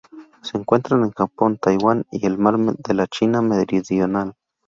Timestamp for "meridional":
3.43-4.33